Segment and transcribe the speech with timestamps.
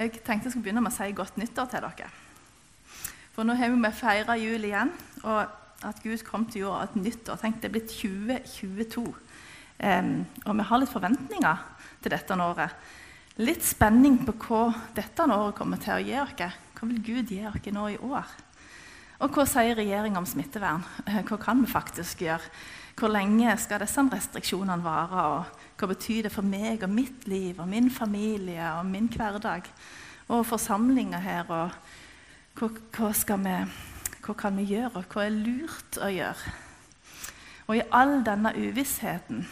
[0.00, 2.06] Jeg tenkte jeg skulle begynne med å si godt nyttår til dere.
[3.34, 4.92] For nå har vi feira jul igjen,
[5.28, 5.42] og
[5.84, 7.36] at Gud kom til jorda et nyttår.
[7.40, 9.04] Tenk, det er blitt 2022.
[9.80, 10.10] Um,
[10.46, 11.62] og vi har litt forventninger
[12.00, 12.88] til dette året.
[13.44, 14.62] Litt spenning på hva
[14.96, 16.32] dette året kommer til å gi oss.
[16.80, 18.34] Hva vil Gud gi oss nå i år?
[19.20, 20.80] Og hva sier regjeringa om smittevern?
[21.04, 22.48] Eh, hva kan vi faktisk gjøre?
[22.98, 25.24] Hvor lenge skal disse restriksjonene vare?
[25.34, 29.70] Og hva betyr det for meg og mitt liv og min familie og min hverdag?
[30.28, 31.50] Og forsamlinger her.
[31.50, 31.70] og
[32.58, 33.56] hva, hva, vi,
[34.24, 36.52] hva kan vi gjøre, og hva er lurt å gjøre?
[37.70, 39.44] Og i all denne uvissheten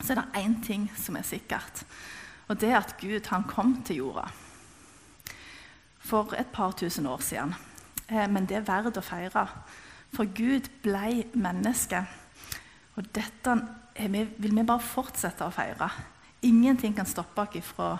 [0.00, 1.82] så er det én ting som er sikkert.
[2.48, 4.28] Og det er at Gud han kom til jorda
[6.06, 7.54] for et par tusen år siden.
[8.08, 9.46] Eh, men det er verdt å feire.
[10.14, 12.04] For Gud ble menneske.
[12.96, 13.56] Og dette
[13.96, 15.88] vi, vil vi bare fortsette å feire.
[16.44, 17.94] Ingenting kan stoppe oss fra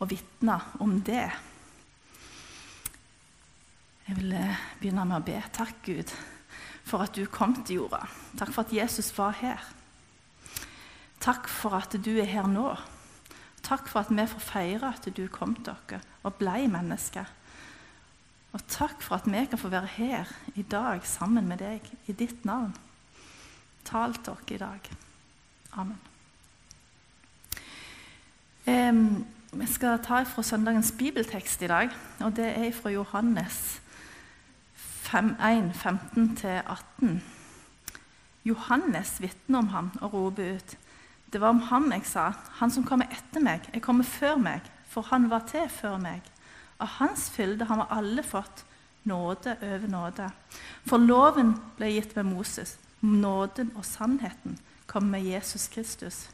[0.00, 1.26] å vitne om det.
[4.06, 5.36] Jeg vil eh, begynne med å be.
[5.54, 6.14] Takk, Gud,
[6.86, 8.02] for at du kom til jorda.
[8.38, 9.66] Takk for at Jesus var her.
[11.20, 12.72] Takk for at du er her nå.
[13.62, 17.22] Takk for at vi får feire at du kom til oss og ble menneske.
[18.50, 22.16] Og takk for at vi kan få være her i dag sammen med deg i
[22.16, 22.72] ditt navn.
[23.84, 24.90] Tal til oss i dag.
[25.72, 25.98] Amen.
[28.66, 33.80] Um, vi skal ta fra søndagens bibeltekst i dag, og det er fra Johannes
[35.10, 37.20] 1, 15-18.
[38.44, 40.76] Johannes vitner om ham og roper ut.
[41.32, 44.60] Det var om ham jeg sa, han som kommer etter meg, jeg kommer før meg,
[44.88, 46.22] for han var til før meg.
[46.80, 48.64] Av hans fylde har vi alle fått
[49.02, 50.30] nåde over nåde.
[50.86, 56.28] For loven ble gitt med Moses, nåden og sannheten kom med Jesus Kristus.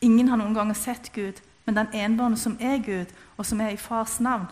[0.00, 3.74] Ingen har noen ganger sett Gud, men den enbårne som er Gud, og som er
[3.74, 4.48] i Fars navn,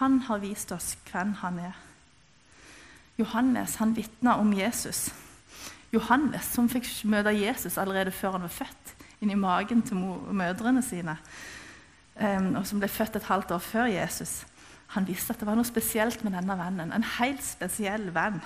[0.00, 1.78] han har vist oss hvem han er.
[3.18, 5.08] Johannes han vitna om Jesus.
[5.92, 11.16] Johannes som fikk møte Jesus allerede før han var født, inni magen til mødrene sine,
[12.20, 14.44] og som ble født et halvt år før Jesus.
[14.94, 16.92] Han visste at det var noe spesielt med denne vennen.
[16.92, 18.40] En helt spesiell venn.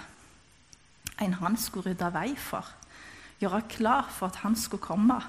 [1.22, 2.66] En han skulle rydde vei for.
[3.40, 5.20] Gjøre klar for at han skulle komme.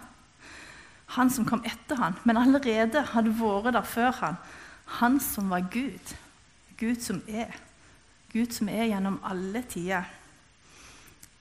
[1.16, 4.38] Han som kom etter han, men allerede hadde vært der før han.
[5.00, 6.16] Han som var Gud.
[6.78, 7.54] Gud som er.
[8.34, 10.10] Gud som er gjennom alle tider.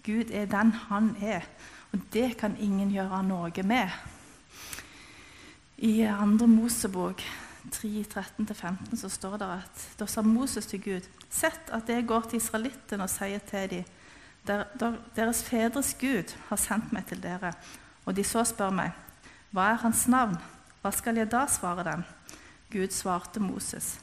[0.05, 1.47] Gud er den han er,
[1.93, 3.89] og det kan ingen gjøre noe med.
[5.79, 6.47] I 2.
[6.47, 7.23] Mosebok
[7.73, 12.37] 3.13-15 så står det at da sa Moses til Gud.: Sett at jeg går til
[12.37, 13.85] israelittene og sier til dem:"
[14.47, 17.53] der, der, Deres fedres Gud har sendt meg til dere.
[18.05, 18.93] Og de så spør meg,
[19.51, 20.37] hva er hans navn?
[20.83, 22.05] Hva skal jeg da svare dem?
[22.73, 24.01] Gud svarte Moses,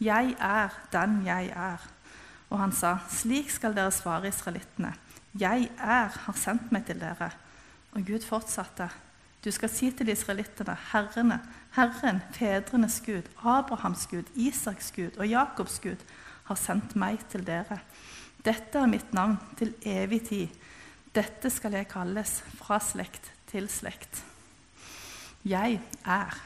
[0.00, 1.82] jeg er den jeg er.
[2.50, 4.94] Og han sa, 'Slik skal dere svare israelittene.'
[5.34, 7.32] 'Jeg er, har sendt meg til dere.'
[7.92, 8.90] Og Gud fortsatte.
[9.44, 11.40] Du skal si til israelittene, Herrene,
[11.76, 15.96] Herren, fedrenes Gud, Abrahams Gud, Isaks Gud og Jakobs Gud,
[16.44, 17.78] har sendt meg til dere.
[18.44, 20.64] Dette er mitt navn til evig tid.
[21.14, 24.20] Dette skal jeg kalles fra slekt til slekt.
[25.48, 26.40] Jeg er.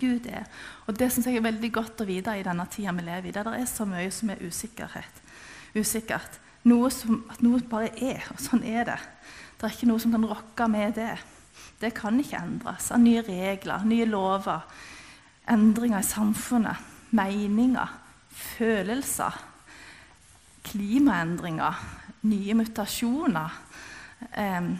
[0.00, 0.46] Gud er.
[0.86, 3.34] Og Det synes jeg er veldig godt å vite i denne tida vi lever i,
[3.34, 5.22] der det er så mye som er usikkerhet.
[5.74, 6.40] usikkert.
[6.64, 8.98] Noe som, at noe bare er, og sånn er det.
[9.56, 11.18] Det er ikke noe som kan rokke med det.
[11.80, 14.66] Det kan ikke endres av nye regler, nye lover,
[15.48, 16.76] endringer i samfunnet,
[17.10, 17.94] meninger,
[18.30, 19.38] følelser,
[20.64, 21.80] klimaendringer,
[22.22, 23.58] nye mutasjoner.
[24.36, 24.70] Eh,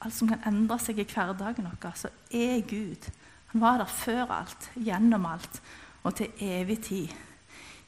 [0.00, 3.08] alt som kan endre seg i hverdagen vår, så er Gud
[3.56, 5.62] han var der før alt, gjennom alt
[6.04, 7.12] og til evig tid.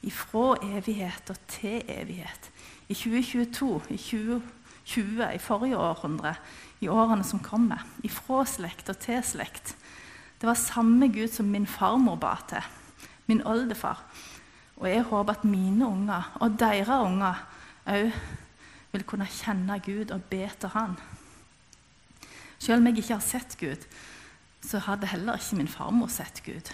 [0.01, 2.49] Ifra evighet og til evighet.
[2.89, 6.33] I 2022, i 2020, i forrige århundre,
[6.81, 7.85] i årene som kommer.
[8.03, 9.75] Ifra slekt og til slekt.
[10.41, 12.65] Det var samme Gud som min farmor ba til,
[13.27, 14.01] min oldefar.
[14.79, 17.41] Og jeg håper at mine unger og deres unger
[17.89, 18.11] òg
[18.91, 20.95] vil kunne kjenne Gud og be til Han.
[22.59, 23.85] Selv om jeg ikke har sett Gud,
[24.65, 26.71] så hadde heller ikke min farmor sett Gud.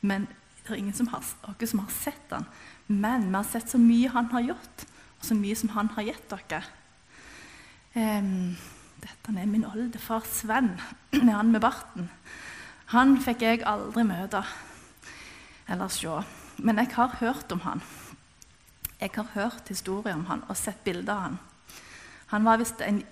[0.00, 0.26] Men
[0.66, 2.46] det er ingen som har, dere som har sett han.
[2.88, 4.86] Men vi har sett så mye han har gjort,
[5.20, 6.62] og så mye som han har gitt dere.
[7.94, 8.56] Um,
[9.02, 10.74] dette er min oldefar Sven,
[11.12, 12.10] med han med barten.
[12.90, 14.42] Han fikk jeg aldri møte
[15.68, 16.22] eller se.
[16.56, 17.82] Men jeg har hørt om han.
[19.00, 21.38] Jeg har hørt historier om han og sett bilder av han.
[22.32, 23.02] Han var visst en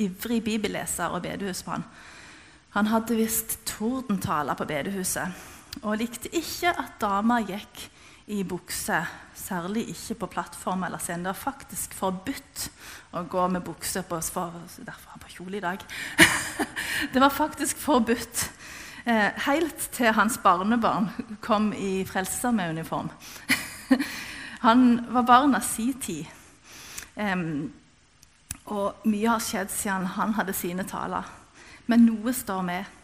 [0.00, 1.84] ivrig bibelleser og bedehusmann.
[2.74, 5.28] Han hadde visst tordentaler på bedehuset.
[5.82, 7.80] og likte ikke at damer gikk
[8.26, 9.00] i bukse,
[9.34, 11.24] særlig ikke på plattform eller scene.
[11.24, 12.68] Det var faktisk forbudt
[13.12, 15.84] å gå med bukse på Derfor har jeg på kjole i dag.
[17.12, 18.50] det var faktisk forbudt.
[19.04, 21.10] Eh, helt til hans barnebarn
[21.44, 23.10] kom i frelser med uniform.
[24.66, 26.24] han var barn av si tid.
[28.64, 31.28] Og mye har skjedd siden han hadde sine taler.
[31.86, 32.94] Men noe står med.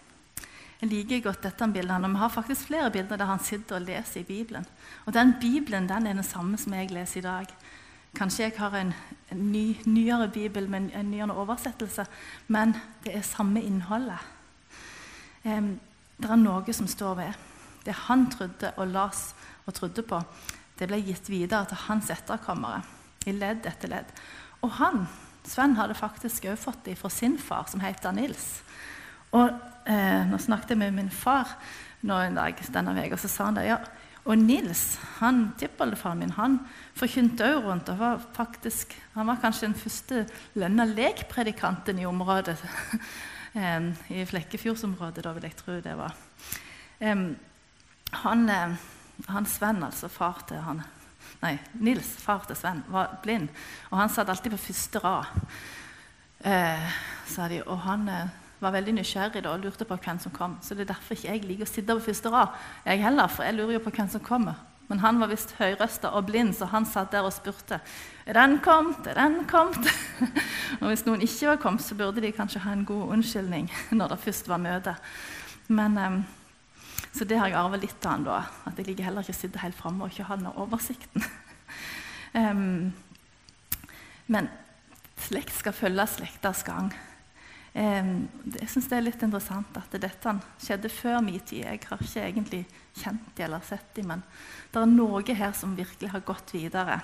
[0.80, 2.04] Jeg liker godt dette bildet.
[2.04, 4.64] og Vi har faktisk flere bilder der han sitter og leser i Bibelen.
[5.04, 7.46] Og den Bibelen den er den samme som jeg leser i dag.
[8.16, 8.94] Kanskje jeg har en,
[9.30, 12.06] en ny, nyere bibel med en nyere oversettelse,
[12.48, 12.74] men
[13.04, 14.18] det er samme innholdet.
[15.44, 15.78] Um,
[16.20, 17.46] det er noe som står ved.
[17.84, 19.30] Det han trodde og las
[19.66, 20.20] og trodde på,
[20.78, 22.82] det ble gitt videre til hans etterkommere
[23.28, 24.12] i ledd etter ledd.
[24.64, 25.06] Og han,
[25.44, 28.60] Sven, hadde faktisk òg fått det fra sin far, som heter Nils.
[29.36, 29.48] Og
[29.88, 31.56] eh, Nå snakket jeg med min far
[32.04, 33.66] nå en dag denne uka, og så sa han det.
[33.68, 33.80] ja,
[34.24, 36.58] og Nils, han tippoldefaren min, han
[36.96, 37.88] forkynte òg rundt.
[37.88, 42.56] og var faktisk, Han var kanskje den første lønna lekpredikanten i området.
[43.54, 46.14] I Flekkefjordsområdet, da vil jeg tro det var.
[47.00, 48.42] Han,
[49.26, 50.84] han Sven, altså far til han
[51.40, 53.48] Nei, Nils, far til Sven, var blind.
[53.90, 55.28] Og han satt alltid på første rad,
[56.44, 57.62] eh, sa de.
[57.64, 60.58] Og han eh, var veldig nysgjerrig da, og lurte på hvem som kom.
[60.60, 63.48] Så det er derfor ikke jeg liker å sitte på første rad, jeg heller, for
[63.48, 64.60] jeg lurer jo på hvem som kommer.
[64.90, 67.78] Men han var visst høyrøsta og blind, så han satt der og spurte.
[68.26, 69.06] Er den kommet?
[69.06, 69.86] Er den kommet?
[70.80, 74.16] og hvis noen ikke var kommet, så burde de kanskje ha en god unnskyldning når
[74.16, 74.96] det først var møte.
[75.70, 76.18] Men, um,
[77.14, 78.40] så det har jeg arva litt av han da.
[78.66, 81.28] At jeg ligger heller ikke sitter helt framme og ikke har den oversikten.
[82.34, 82.90] um,
[84.34, 84.50] men
[85.22, 86.90] slekt skal følge slektas gang.
[87.70, 91.62] Jeg synes det er litt interessant at dette skjedde før min tid.
[91.62, 92.64] Jeg har ikke egentlig
[92.94, 94.22] kjent dem eller sett dem, men
[94.72, 97.00] det er noe her som virkelig har gått videre.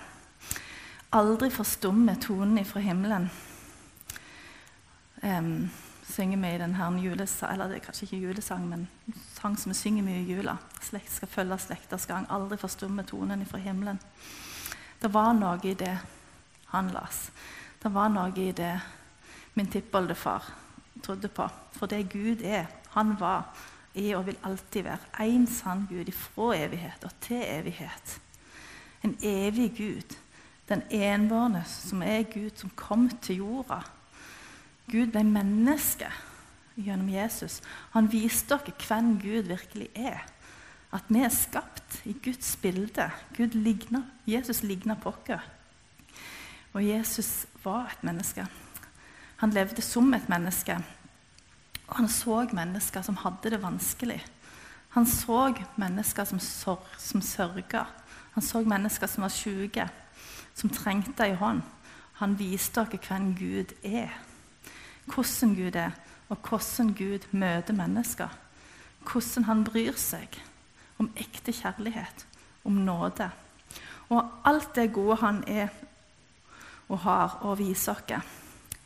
[1.17, 3.29] Aldri forstumme tonen ifra himmelen.
[5.23, 5.71] Um,
[6.07, 8.87] synger vi i denne julesang, eller det er kanskje ikke julesang, men
[9.35, 10.57] sang som vi synger mye i jula.
[10.83, 12.27] Slekt skal følge slekters gang.
[12.31, 13.99] Aldri forstumme tonen ifra himmelen.
[15.03, 15.97] Det var noe i det
[16.73, 17.31] han las.
[17.83, 18.75] Det var noe i det
[19.55, 20.45] min tippoldefar
[21.03, 21.49] trodde på.
[21.77, 22.67] For det Gud er,
[22.97, 23.45] han var,
[23.97, 28.21] er og vil alltid være én sann Gud fra evighet og til evighet.
[29.05, 30.17] En evig Gud,
[30.69, 33.81] den enbårne som er Gud, som kom til jorda.
[34.91, 36.11] Gud ble menneske
[36.77, 37.61] gjennom Jesus.
[37.95, 40.25] Han viste dere hvem Gud virkelig er.
[40.95, 43.11] At vi er skapt i Guds bilde.
[43.37, 45.53] Gud ligner, Jesus ligner på oss.
[46.73, 48.47] Og Jesus var et menneske.
[49.37, 50.77] Han levde som et menneske.
[51.87, 54.25] Og han så mennesker som hadde det vanskelig.
[54.97, 57.85] Han så mennesker som, sør som sørga.
[58.35, 59.89] Han så mennesker som var sjuke,
[60.55, 61.63] som trengte ei hånd.
[62.21, 64.13] Han viste dere hvem Gud er,
[65.05, 65.93] hvordan Gud er,
[66.29, 68.29] og hvordan Gud møter mennesker.
[69.07, 70.41] Hvordan han bryr seg
[70.99, 72.27] om ekte kjærlighet,
[72.65, 73.31] om nåde.
[74.09, 75.69] Og alt det gode han er
[76.89, 78.33] og har å vise oss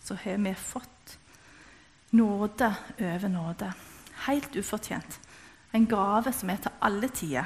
[0.05, 1.00] så har vi fått
[2.11, 3.73] nåde over nåde.
[4.27, 5.21] Helt ufortjent.
[5.73, 7.45] En gave som er til alle tider.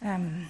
[0.00, 0.46] Um,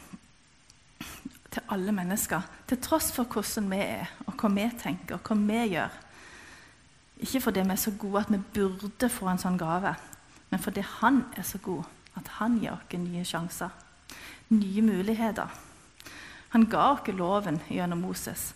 [1.50, 2.40] til alle mennesker.
[2.68, 5.94] Til tross for hvordan vi er, og hva vi tenker, og hva vi gjør.
[7.18, 9.94] Ikke fordi vi er så gode at vi burde få en sånn gave,
[10.50, 11.84] men fordi Han er så god
[12.16, 13.70] at han gir oss nye sjanser,
[14.48, 15.48] nye muligheter.
[16.48, 18.54] Han ga oss loven gjennom Moses,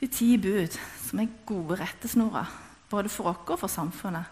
[0.00, 2.50] de ti bud, som er gode rettesnorer,
[2.90, 4.24] både for oss og for samfunnet.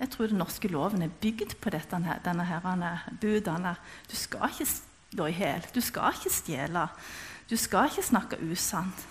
[0.00, 3.74] Jeg tror den norske loven er bygd på dette, denne herrene, budene.
[4.10, 6.86] Du skal ikke slå i hjel, du skal ikke stjele,
[7.50, 9.06] du skal ikke snakke usant.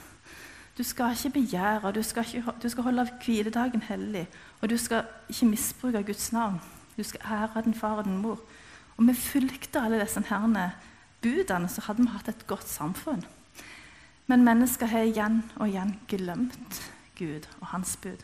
[0.77, 4.27] Du skal ikke begjære, du skal, ikke, du skal holde hviledagen hellig.
[4.61, 6.61] Og du skal ikke misbruke Guds navn.
[6.97, 8.39] Du skal ære din far og din mor.
[8.97, 10.71] Om vi fulgte alle disse herrene
[11.21, 13.25] budene, så hadde vi hatt et godt samfunn.
[14.27, 16.81] Men mennesker har igjen og igjen glemt
[17.17, 18.23] Gud og hans bud.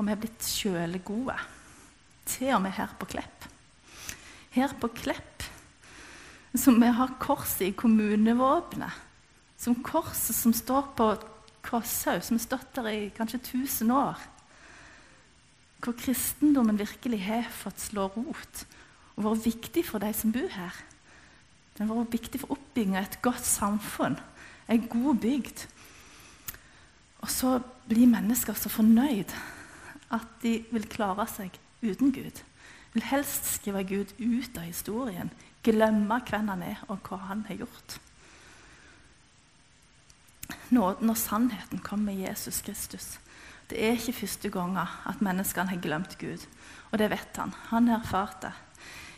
[0.00, 1.36] Og vi er blitt kjølegode
[2.30, 3.44] til og med her på Klepp.
[4.54, 5.44] Her på Klepp,
[6.56, 8.96] som vi har korset i kommunevåpenet.
[9.60, 11.10] Som korset som står på
[11.68, 14.16] Kvasshaug, som har stått der i kanskje 1000 år.
[15.84, 18.64] Hvor kristendommen virkelig har fått slå rot
[19.18, 20.80] og vært viktig for de som bor her.
[21.76, 24.16] Den har vært viktig for oppbygging av et godt samfunn
[24.70, 25.64] ei god bygd.
[27.20, 27.56] Og så
[27.90, 29.32] blir mennesker så fornøyd
[30.10, 32.42] at de vil klare seg uten Gud.
[32.92, 35.30] Vil helst skrive Gud ut av historien.
[35.62, 37.98] Glemme hvem han er, og hva han har gjort.
[40.70, 43.18] Nåden og sannheten kommer med Jesus Kristus.
[43.70, 46.42] Det er ikke første gangen at menneskene har glemt Gud.
[46.90, 47.54] Og det vet han.
[47.70, 48.54] Han har erfart det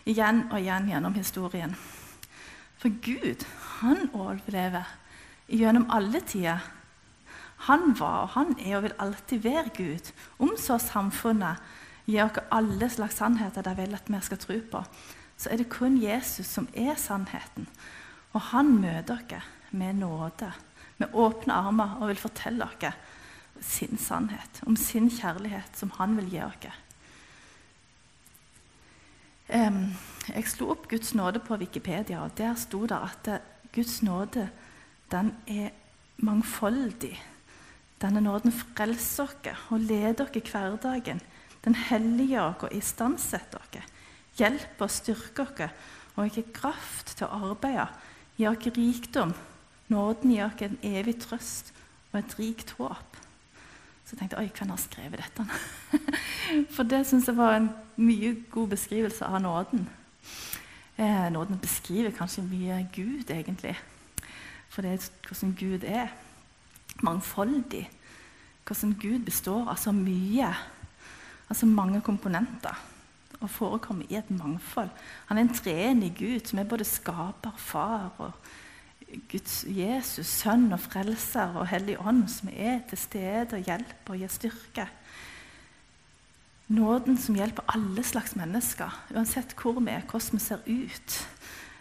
[0.09, 1.75] igjen og igjen gjennom historien.
[2.81, 3.45] For Gud,
[3.79, 4.89] han overlever
[5.47, 6.63] gjennom alle tider.
[7.69, 10.13] Han var og han er og vil alltid være Gud.
[10.43, 11.63] Om så samfunnet
[12.07, 14.85] gir oss alle slags sannheter de vil at vi skal tro på,
[15.39, 17.69] så er det kun Jesus som er sannheten.
[18.33, 20.53] Og han møter oss med nåde,
[20.99, 22.95] med åpne armer, og vil fortelle oss
[23.63, 26.67] sin sannhet, om sin kjærlighet, som han vil gi oss.
[29.53, 33.43] Jeg slo opp Guds nåde på Wikipedia, og der sto det at
[33.75, 34.49] Guds nåde
[35.13, 35.71] den er
[36.17, 37.21] mangfoldig.
[38.03, 41.21] Denne nåden frelser dere og leder dere hverdagen.
[41.63, 43.87] Den helliger oss og istandsetter dere.
[44.37, 45.71] hjelper og styrker dere
[46.17, 47.87] og gir kraft til å arbeide,
[48.37, 49.35] gir dere rikdom.
[49.89, 51.73] Nåden gir dere en evig trøst
[52.13, 53.19] og et rikt håp.
[54.05, 55.47] Så jeg tenkte oi, hvem har skrevet dette?
[56.75, 59.87] For det syns jeg var en mye god beskrivelse av nåden.
[60.99, 63.77] Eh, nåden beskriver kanskje mye Gud, egentlig.
[64.69, 66.11] For det er hvordan Gud er.
[67.03, 67.85] Mangfoldig.
[68.67, 70.49] Hvordan Gud består av så mye.
[71.51, 72.79] Altså mange komponenter.
[73.41, 74.91] Og forekommer i et mangfold.
[75.27, 78.33] Han er en treenig Gud som er både skaper, far og
[79.29, 84.23] Guds Jesus, sønn og frelser og Hellig ånd, som er til stede og hjelper og
[84.23, 84.87] gir styrke.
[86.73, 91.19] Nåden som hjelper alle slags mennesker, uansett hvor vi er, hvordan vi ser ut.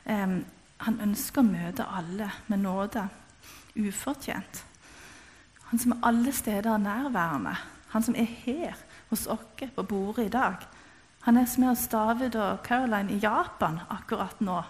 [0.03, 0.41] Um,
[0.81, 3.05] han ønsker å møte alle med nåde,
[3.79, 4.65] ufortjent.
[5.71, 7.55] Han som er alle steder nærværende.
[7.89, 8.73] Han som er her
[9.09, 10.55] hos oss på bordet i dag.
[11.21, 14.61] Han er som er hos David og Caroline i Japan akkurat nå.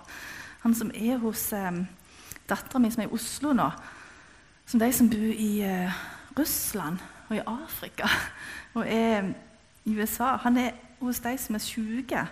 [0.62, 1.72] Han som er hos eh,
[2.50, 3.70] dattera mi som er i Oslo nå,
[4.66, 6.02] som de som bor i eh,
[6.38, 8.10] Russland og i Afrika
[8.76, 9.32] og er
[9.86, 10.36] i USA.
[10.46, 12.28] Han er hos de som er syke.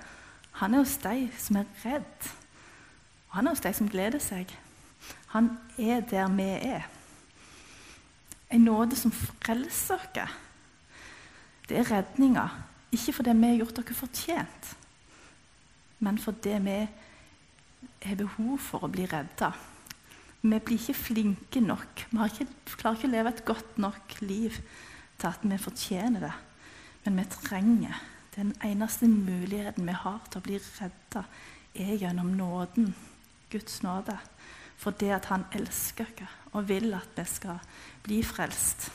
[0.62, 2.30] Han er hos de som er redd.
[3.30, 4.54] Og han er hos de som gleder seg.
[5.34, 6.86] Han er der vi er.
[8.50, 10.30] En nåde som frelser oss.
[11.70, 12.48] Det er redninga.
[12.92, 14.70] Ikke fordi vi har gjort dere fortjent,
[16.00, 16.78] men fordi vi
[18.02, 19.52] har behov for å bli redda.
[20.42, 22.06] Vi blir ikke flinke nok.
[22.10, 22.48] Vi ikke,
[22.80, 24.58] klarer ikke å leve et godt nok liv
[25.20, 26.34] til at vi fortjener det.
[27.06, 31.24] Men vi trenger Den eneste muligheten vi har til å bli redda,
[31.76, 32.94] er gjennom nåden,
[33.52, 34.16] Guds nåde.
[34.78, 37.60] For det at Han elsker oss og vil at vi skal
[38.04, 38.90] bli frelst.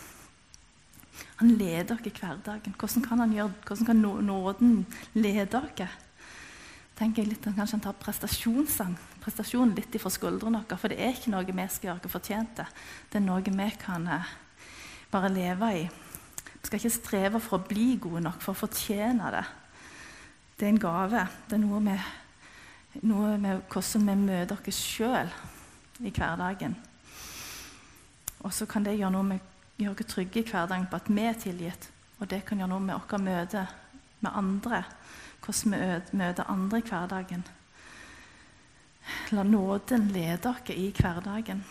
[1.41, 2.75] Han leder oss i hverdagen.
[2.79, 6.01] Hvordan kan, gjøre, hvordan kan nåden lede oss?
[6.95, 8.95] tenker jeg litt, Kanskje han tar prestasjonssang,
[9.25, 10.79] prestasjonen litt ifra skuldrene våre.
[10.79, 12.83] For det er ikke noe vi skal gjøre oss fortjent til.
[13.11, 14.33] Det er noe vi kan eh,
[15.11, 15.85] bare leve i.
[16.55, 19.45] Vi skal ikke streve for å bli gode nok, for å fortjene det.
[20.55, 21.27] Det er en gave.
[21.49, 22.11] Det er noe med,
[23.03, 25.35] noe med hvordan vi møter oss sjøl
[26.01, 26.79] i hverdagen.
[28.45, 31.27] Og så kan det gjøre noe med gjøre oss trygge i hverdagen på at vi
[31.27, 31.89] er tilgitt.
[32.21, 33.67] Og det kan gjøre noe med vårt møte
[34.23, 34.85] med andre
[35.45, 37.43] hvordan vi møter andre i hverdagen.
[39.37, 41.65] La nåden lede oss i hverdagen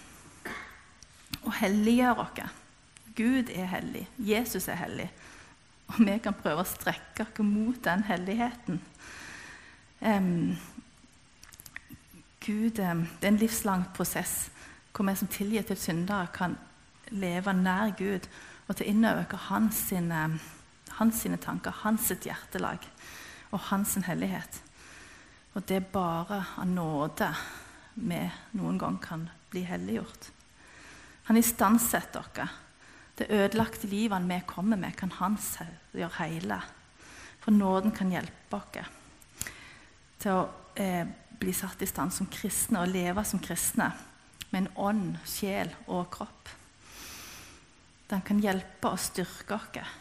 [1.44, 2.60] og helliggjøre oss.
[3.16, 5.10] Gud er hellig, Jesus er hellig,
[5.88, 8.80] og vi kan prøve å strekke oss mot den helligheten.
[10.02, 10.56] Um,
[12.46, 14.52] Gud, det er en livslang prosess
[14.94, 16.58] hvor vi som tilgitte syndere kan
[17.10, 18.28] leve nær Gud
[18.68, 20.40] og til innover hans, sine,
[21.00, 22.86] hans sine tanker, hans hjertelag
[23.52, 24.62] og hans hellighet.
[25.54, 27.30] Og det er bare av nåde
[27.96, 28.22] vi
[28.58, 30.30] noen gang kan bli helliggjort.
[31.30, 32.60] Han istandsetter oss.
[33.14, 35.38] Det ødelagte livet vi kommer med, kan han
[35.94, 36.58] gjøre hele.
[37.44, 38.90] For nåden kan hjelpe oss
[40.24, 40.48] til å
[40.80, 41.06] eh,
[41.38, 43.92] bli satt i stand som kristne og leve som kristne
[44.54, 46.52] med en ånd, sjel og kropp.
[48.12, 49.96] Den kan hjelpe og styrke oss.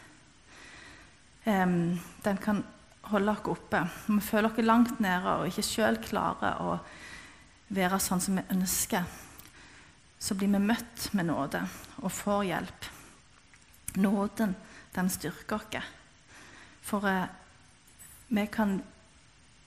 [1.43, 2.61] Den kan
[3.09, 3.81] holde oss oppe.
[4.07, 6.77] Når vi føler oss langt nede og ikke sjøl klarer å
[7.73, 9.03] være sånn som vi ønsker,
[10.23, 11.63] så blir vi møtt med nåde
[12.03, 12.89] og får hjelp.
[13.99, 14.55] Nåden,
[14.95, 15.91] den styrker oss.
[16.83, 17.25] For eh,
[18.27, 18.81] vi, kan,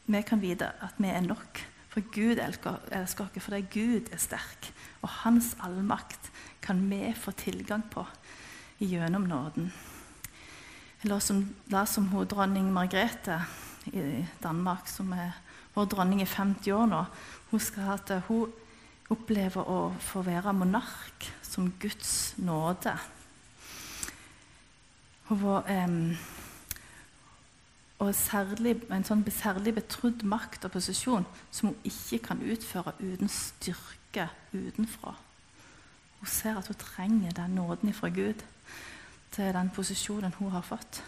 [0.07, 1.61] vi, kan, vite at vi er nok.
[1.97, 4.67] For Gud elsker, elsker oss fordi Gud er sterk.
[5.01, 6.29] Og hans allmakt
[6.61, 8.05] kan vi få tilgang på
[8.85, 9.71] gjennom nåden.
[11.01, 13.39] Eller som, da som hun, dronning Margrethe
[13.97, 15.39] i Danmark, som er
[15.73, 17.03] vår dronning i 50 år nå,
[17.49, 18.53] hun skal at hun
[19.09, 22.93] opplever å få være monark som Guds nåde.
[25.31, 25.89] Hun var eh,
[27.99, 33.31] og særlig, en sånn særlig betrodd makt og posisjon som hun ikke kan utføre uten
[33.33, 35.15] styrke utenfra.
[36.21, 38.45] Hun ser at hun trenger den nåden fra Gud
[39.33, 41.03] til den posisjonen hun har fått.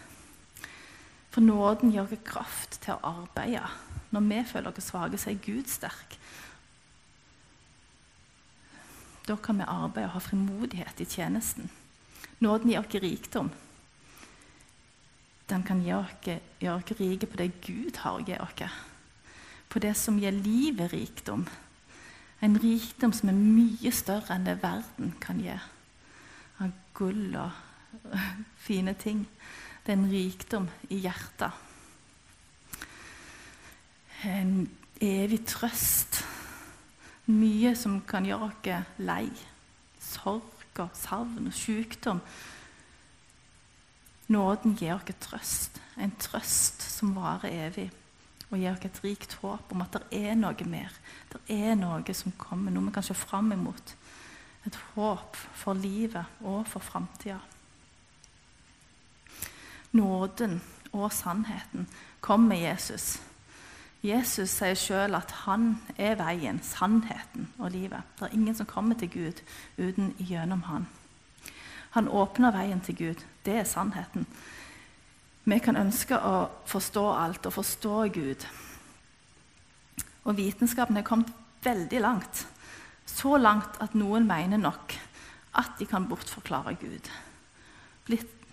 [1.29, 3.69] For nåden gir oss kraft til å arbeide.
[4.09, 6.17] Når vi føler oss svake, så er Gud sterk.
[9.29, 11.69] Da kan vi arbeide og ha frimodighet i tjenesten.
[12.41, 13.51] Nåden gir oss rikdom.
[15.49, 18.77] Den kan gjøre oss rike på det Gud har å gi oss.
[19.69, 21.47] På det som gir livet rikdom.
[22.41, 25.55] En rikdom som er mye større enn det verden kan gi.
[26.59, 28.05] Av gull og
[28.67, 29.25] fine ting.
[29.85, 31.51] Det er en rikdom i hjertet.
[34.29, 34.69] En
[35.01, 36.21] evig trøst.
[37.29, 39.25] Mye som kan gjøre oss lei.
[39.99, 42.21] Sorg og savn og sykdom
[44.29, 47.87] Nåden gir oss trøst, en trøst som varer evig,
[48.51, 50.93] og gir oss et rikt håp om at det er noe mer.
[51.31, 53.95] Det er noe som kommer, noe vi kan se fram imot.
[54.69, 57.39] Et håp for livet og for framtida.
[59.97, 60.59] Nåden
[60.93, 61.87] og sannheten
[62.21, 63.17] kommer med Jesus.
[64.03, 68.05] Jesus sier sjøl at han er veien, sannheten og livet.
[68.19, 69.41] Det er ingen som kommer til Gud
[69.77, 70.87] uten gjennom han.
[71.97, 73.25] Han åpner veien til Gud.
[73.49, 74.27] Det er sannheten.
[75.49, 78.43] Vi kan ønske å forstå alt og forstå Gud.
[80.29, 81.31] Og vitenskapen er kommet
[81.65, 82.43] veldig langt.
[83.09, 84.93] Så langt at noen mener nok
[85.57, 87.09] at de kan bortforklare Gud.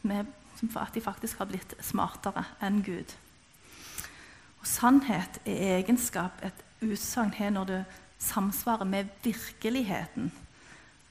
[0.03, 0.33] Med,
[0.65, 3.13] at de faktisk har blitt smartere enn Gud.
[4.63, 7.83] Og Sannhet er egenskap et utsagn har når det
[8.17, 10.33] samsvarer med virkeligheten.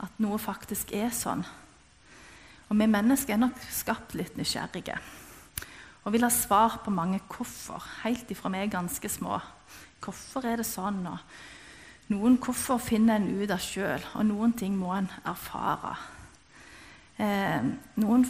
[0.01, 1.45] At noe faktisk er sånn.
[2.69, 4.97] Og vi mennesker er nok skapt litt nysgjerrige
[6.05, 9.39] og vil ha svar på mange hvorfor, helt ifra vi er ganske små.
[10.05, 10.99] Hvorfor er det sånn?
[11.09, 15.95] Og noen hvorfor finner en ut av sjøl, og noen ting må en erfare.
[17.17, 18.27] Eh, noen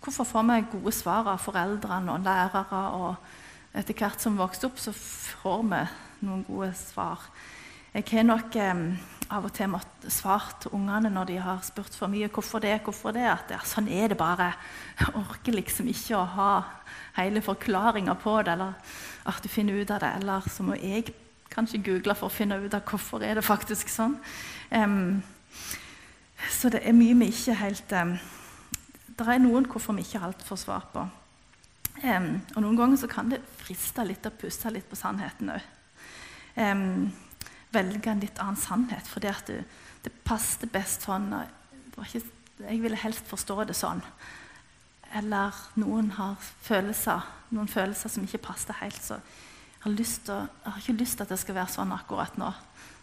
[0.00, 4.70] hvorfor får vi gode svar av foreldrene og lærere, og etter hvert som vi vokser
[4.70, 5.82] opp, så får vi
[6.24, 7.28] noen gode svar.
[7.92, 8.84] Jeg har nok eh,
[9.32, 10.12] av og til måttet
[10.62, 13.88] til ungene når de har spurt for mye hvorfor det, hvorfor det, at ja, sånn
[13.88, 14.52] er det bare.
[15.00, 16.50] Jeg orker liksom ikke å ha
[17.16, 18.74] hele forklaringa på det, eller
[19.26, 20.12] at du finner ut av det.
[20.20, 21.10] Eller så må jeg
[21.50, 24.16] kanskje google for å finne ut av hvorfor er det faktisk sånn.
[24.70, 25.22] Um,
[26.52, 28.16] så det er mye vi ikke helt um,
[29.16, 31.06] Det er noen hvorfor vi ikke alt får svar på.
[32.04, 35.72] Um, og noen ganger så kan det friste litt å pusse litt på sannheten òg
[37.76, 39.06] velge en litt annen sannhet.
[39.10, 39.60] For det,
[40.04, 41.30] det passet best sånn.
[42.02, 42.24] Ikke,
[42.64, 44.02] jeg ville helst forstå det sånn.
[45.16, 46.34] Eller noen har
[46.66, 49.00] følelser, noen følelser som ikke passer helt.
[49.02, 52.40] Så jeg har, til, jeg har, ikke lyst til at det skal være sånn akkurat
[52.40, 52.50] nå.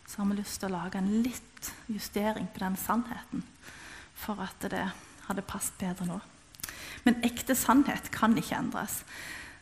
[0.04, 3.46] Så har vi lyst til å lage en litt justering på den sannheten
[4.20, 4.84] for at det
[5.28, 6.20] hadde passet bedre nå.
[7.04, 9.02] Men ekte sannhet kan ikke endres.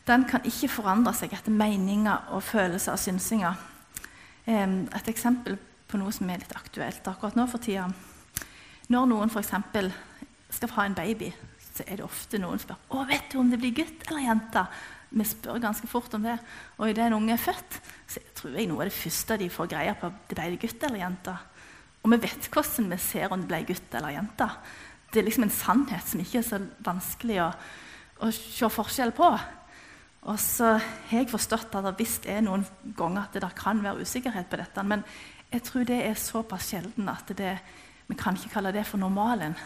[0.06, 3.58] Den kan ikke forandre seg etter meninger og følelser og synsinger.
[4.46, 7.86] Et eksempel på noe som er litt aktuelt akkurat nå for tida.
[8.90, 9.52] Når noen f.eks.
[10.52, 11.30] skal ha en baby,
[11.72, 14.26] så er det ofte noen som spør å, vet du om det blir gutt eller
[14.26, 14.64] jente.
[15.12, 16.38] Vi spør ganske fort om det.
[16.80, 17.78] Og idet en unge er født,
[18.08, 20.86] så tror jeg noe av det første de får greie på, det ble det gutt
[20.88, 21.36] eller jente.
[22.02, 24.48] Og vi vet hvordan vi ser om det ble gutt eller jente.
[25.12, 27.50] Det er liksom en sannhet som ikke er så vanskelig å,
[28.24, 29.28] å se forskjell på.
[30.22, 32.62] Og så har jeg forstått at det visst er noen
[32.96, 34.84] ganger at det kan være usikkerhet på dette.
[34.86, 35.02] Men
[35.50, 37.56] jeg tror det er såpass sjelden at det,
[38.06, 39.56] vi kan ikke kalle det for normalen.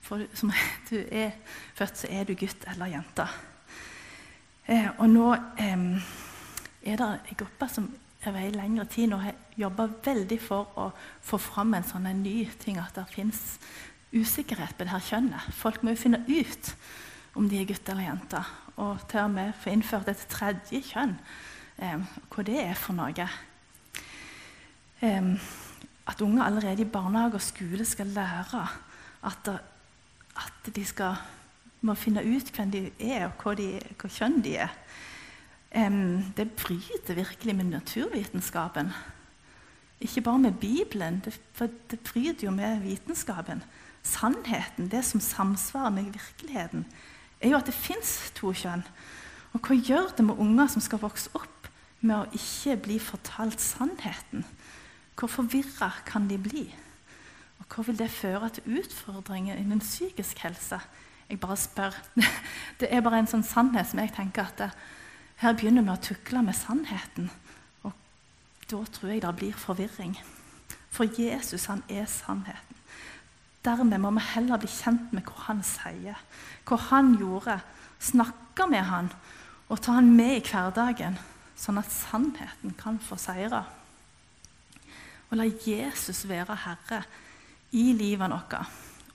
[0.00, 0.52] For som
[0.90, 1.36] du er
[1.76, 3.28] født, så er du gutt eller jente.
[4.70, 5.84] Eh, og nå eh,
[6.82, 7.90] er det en gruppe som
[8.26, 10.90] over en lengre tid nå har jobba veldig for å
[11.24, 13.58] få fram en sånn en ny ting, at det fins
[14.12, 15.52] usikkerhet på det her kjønnet.
[15.56, 16.72] Folk må jo finne ut
[17.34, 18.52] om de er gutter eller jenter.
[18.76, 21.16] Og til og med få innført et tredje kjønn.
[21.80, 23.28] Eh, hva det er for noe.
[25.00, 25.50] Eh,
[26.10, 28.64] at unger allerede i barnehage og skole skal lære
[29.22, 29.48] at,
[30.36, 31.20] at de skal,
[31.80, 33.68] må finne ut hvem de er, og hva, de,
[34.00, 34.74] hva kjønn de er.
[35.70, 38.90] Um, det bryter virkelig med naturvitenskapen.
[40.00, 43.62] Ikke bare med Bibelen, det, for det bryter jo med vitenskapen.
[44.02, 46.86] Sannheten, det som samsvarer med virkeligheten,
[47.40, 48.84] er jo at det fins to kjønn.
[49.54, 51.68] Og hva gjør det med unger som skal vokse opp
[52.00, 54.44] med å ikke bli fortalt sannheten?
[55.18, 56.64] Hvor forvirra kan de bli?
[57.60, 60.80] Og hva vil det føre til utfordringer innen psykisk helse?
[61.30, 61.94] Jeg bare spør.
[62.80, 64.70] Det er bare en sånn sannhet som jeg tenker at det,
[65.40, 67.30] her begynner vi å tukle med sannheten.
[67.86, 67.92] Og
[68.68, 70.16] da tror jeg det blir forvirring.
[70.90, 72.79] For Jesus, han er sannheten.
[73.64, 76.16] Dermed må vi heller bli kjent med hva han sier,
[76.68, 77.58] hva han gjorde.
[78.00, 79.10] Snakke med han
[79.70, 81.18] og ta han med i hverdagen,
[81.54, 83.60] sånn at sannheten kan få seire.
[85.30, 87.04] Og la Jesus være herre
[87.76, 88.56] i livet vårt.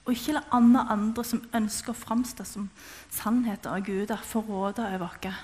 [0.05, 2.69] Og ikke la andre, andre som ønsker å framstå som
[3.11, 5.41] sannheter av guder, få råde over oss.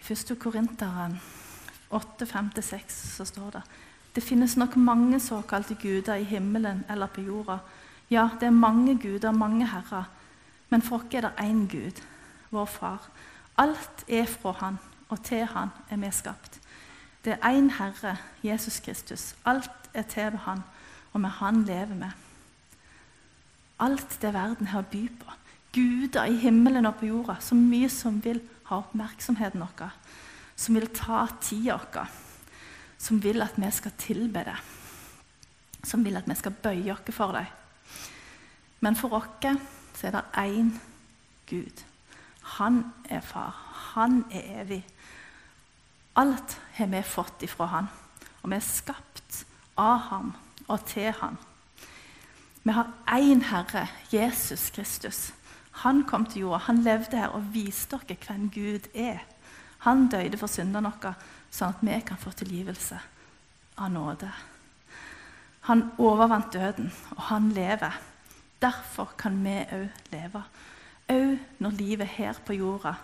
[0.00, 0.34] I 1.
[0.42, 1.20] Korinteren
[1.94, 3.62] 8.5-6 så står det
[4.14, 7.58] det finnes nok mange såkalte guder i himmelen eller på jorda.
[8.10, 10.04] Ja, det er mange guder, mange herrer.
[10.70, 12.02] Men for oss er det én Gud,
[12.50, 13.08] vår Far.
[13.58, 16.60] Alt er fra Han, og til Han er vi skapt.
[17.24, 19.34] Det er én Herre, Jesus Kristus.
[19.44, 20.62] Alt er til ved Han,
[21.12, 22.10] og med Han lever vi.
[23.78, 25.32] Alt det verden har å by på.
[25.72, 29.90] Guder i himmelen og på jorda, så mye som vil ha oppmerksomheten vår,
[30.56, 32.29] som vil ta tida vår
[33.00, 34.56] som vil at vi skal tilbe det.
[35.84, 37.46] Som vil at vi skal bøye oss for dem.
[38.80, 39.48] Men for oss
[39.94, 40.70] så er det én
[41.46, 41.84] Gud.
[42.58, 43.56] Han er far.
[43.94, 44.84] Han er evig.
[46.16, 47.88] Alt har vi fått ifra han,
[48.42, 49.44] og vi er skapt
[49.78, 50.32] av ham
[50.68, 51.38] og til han.
[52.62, 55.32] Vi har én Herre, Jesus Kristus.
[55.84, 59.22] Han kom til jorda, han levde her og viste dere hvem Gud er.
[59.86, 61.14] Han døde for syndene våre
[61.50, 62.98] sånn at vi kan få tilgivelse
[63.80, 64.30] av nåde.
[65.68, 67.98] Han overvant døden, og han lever.
[68.60, 70.42] Derfor kan vi òg leve.
[71.10, 72.94] Òg når livet her på jorda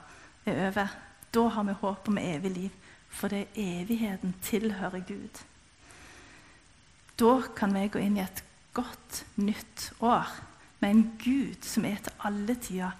[0.47, 0.95] er over.
[1.35, 2.75] Da har vi håp om evig liv,
[3.09, 5.43] for det er evigheten tilhører Gud.
[7.19, 8.45] Da kan vi gå inn i et
[8.77, 10.29] godt, nytt år
[10.81, 12.93] med en Gud som er til alle tider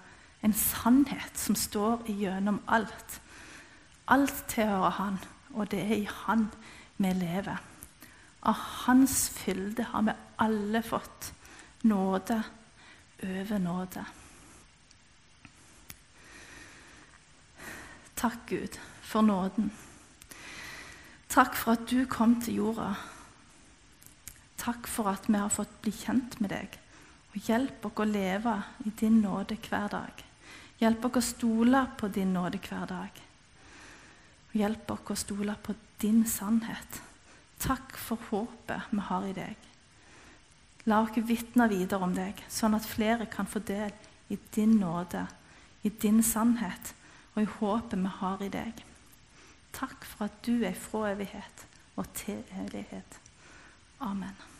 [0.45, 3.19] en sannhet som står igjennom alt.
[4.07, 5.17] Alt tilhører Han
[5.53, 6.47] og det er i Han
[6.97, 7.57] vi lever.
[8.41, 8.53] Av
[8.85, 11.33] Hans fylde har vi alle fått
[11.81, 12.41] nåde
[13.23, 14.05] over nåde.
[18.17, 19.69] Takk, Gud, for nåden.
[21.29, 22.95] Takk for at du kom til jorda.
[24.57, 26.79] Takk for at vi har fått bli kjent med deg.
[27.33, 28.55] Og hjelp oss å leve
[28.85, 30.23] i din nåde hver dag.
[30.81, 33.21] Hjelp oss å stole på din nåde hver dag.
[34.57, 37.01] Hjelp oss å stole på din sannhet.
[37.61, 39.67] Takk for håpet vi har i deg.
[40.87, 43.91] La oss vitne videre om deg, sånn at flere kan få del
[44.31, 45.25] i din nåde,
[45.83, 46.93] i din sannhet
[47.35, 48.83] og i håpet vi har i deg.
[49.77, 51.65] Takk for at du er fra evighet
[51.97, 53.19] og til evighet.
[54.01, 54.56] Amen.